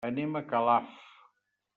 [0.09, 0.95] Anem a Calaf.